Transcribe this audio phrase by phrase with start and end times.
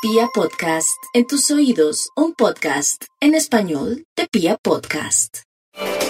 [0.00, 5.38] Pia Podcast, en tus oídos, un podcast en español de Pia Podcast.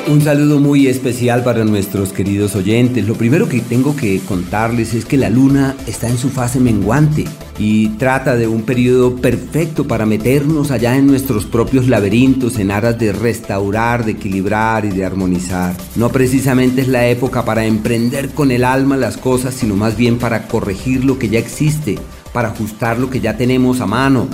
[0.06, 3.06] Un saludo muy especial para nuestros queridos oyentes.
[3.06, 7.24] Lo primero que tengo que contarles es que la luna está en su fase menguante
[7.58, 12.98] y trata de un periodo perfecto para meternos allá en nuestros propios laberintos en aras
[12.98, 15.74] de restaurar, de equilibrar y de armonizar.
[15.96, 20.18] No precisamente es la época para emprender con el alma las cosas, sino más bien
[20.18, 21.98] para corregir lo que ya existe,
[22.38, 24.28] para ajustar lo que ya tenemos a mano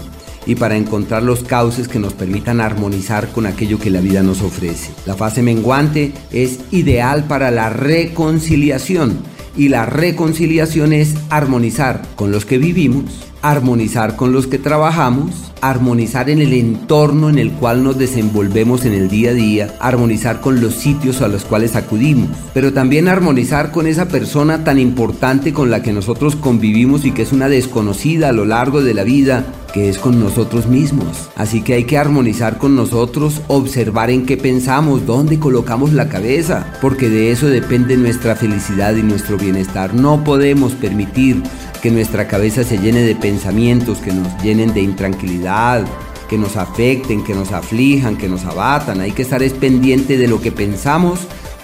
[0.44, 4.42] y para encontrar los cauces que nos permitan armonizar con aquello que la vida nos
[4.42, 4.90] ofrece.
[5.06, 9.20] La fase menguante es ideal para la reconciliación
[9.56, 13.04] y la reconciliación es armonizar con los que vivimos,
[13.42, 18.94] armonizar con los que trabajamos, armonizar en el entorno en el cual nos desenvolvemos en
[18.94, 23.70] el día a día, armonizar con los sitios a los cuales acudimos, pero también armonizar
[23.70, 28.30] con esa persona tan importante con la que nosotros convivimos y que es una desconocida
[28.30, 31.28] a lo largo de la vida que es con nosotros mismos.
[31.34, 36.72] Así que hay que armonizar con nosotros, observar en qué pensamos, dónde colocamos la cabeza,
[36.80, 39.92] porque de eso depende nuestra felicidad y nuestro bienestar.
[39.92, 41.42] No podemos permitir
[41.82, 45.84] que nuestra cabeza se llene de pensamientos que nos llenen de intranquilidad,
[46.30, 49.00] que nos afecten, que nos aflijan, que nos abatan.
[49.00, 51.18] Hay que estar es pendiente de lo que pensamos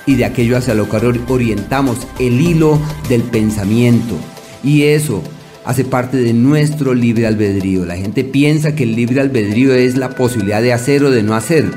[0.04, 2.76] y de aquello hacia lo que orientamos el hilo
[3.08, 4.16] del pensamiento.
[4.64, 5.22] Y eso
[5.70, 7.84] hace parte de nuestro libre albedrío.
[7.84, 11.36] La gente piensa que el libre albedrío es la posibilidad de hacer o de no
[11.36, 11.70] hacer.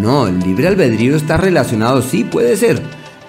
[0.00, 2.80] No, el libre albedrío está relacionado, sí puede ser,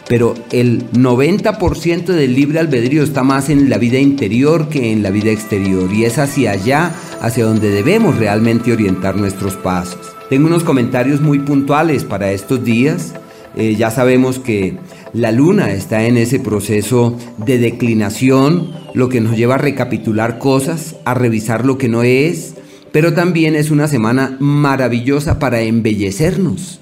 [0.07, 5.09] pero el 90% del libre albedrío está más en la vida interior que en la
[5.09, 9.99] vida exterior y es hacia allá, hacia donde debemos realmente orientar nuestros pasos.
[10.29, 13.13] Tengo unos comentarios muy puntuales para estos días.
[13.57, 14.77] Eh, ya sabemos que
[15.13, 20.95] la luna está en ese proceso de declinación, lo que nos lleva a recapitular cosas,
[21.05, 22.55] a revisar lo que no es,
[22.91, 26.79] pero también es una semana maravillosa para embellecernos.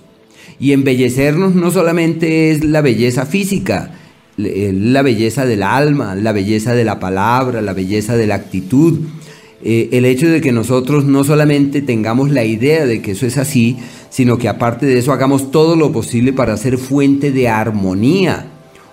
[0.60, 3.92] Y embellecernos no solamente es la belleza física,
[4.38, 9.00] la belleza del alma, la belleza de la palabra, la belleza de la actitud,
[9.64, 13.38] eh, el hecho de que nosotros no solamente tengamos la idea de que eso es
[13.38, 13.78] así,
[14.16, 18.46] sino que aparte de eso hagamos todo lo posible para ser fuente de armonía.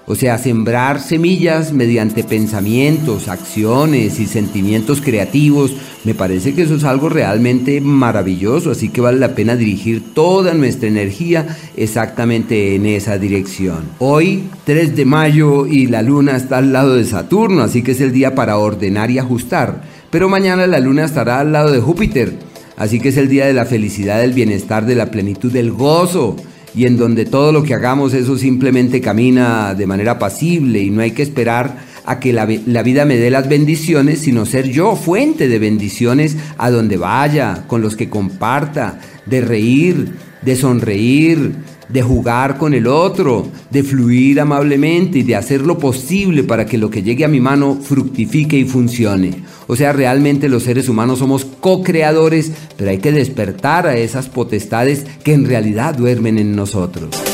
[0.04, 6.82] O sea, sembrar semillas mediante pensamientos, acciones y sentimientos creativos, me parece que eso es
[6.82, 13.16] algo realmente maravilloso, así que vale la pena dirigir toda nuestra energía exactamente en esa
[13.16, 13.84] dirección.
[14.00, 18.00] Hoy, 3 de mayo, y la luna está al lado de Saturno, así que es
[18.00, 19.82] el día para ordenar y ajustar
[20.12, 22.34] pero mañana la luna estará al lado de Júpiter,
[22.76, 26.36] así que es el día de la felicidad, del bienestar, de la plenitud, del gozo,
[26.74, 31.02] y en donde todo lo que hagamos eso simplemente camina de manera pasible y no
[31.02, 34.96] hay que esperar a que la, la, vida me dé las bendiciones, sino ser yo
[34.96, 41.52] fuente de bendiciones a donde vaya, con los que comparta, de reír, de sonreír,
[41.88, 46.78] de jugar con el otro, de fluir amablemente y de hacer lo posible para que
[46.78, 49.42] lo que llegue a mi mano fructifique y funcione.
[49.66, 55.04] O sea, realmente los seres humanos somos co-creadores, pero hay que despertar a esas potestades
[55.22, 57.31] que en realidad duermen en nosotros.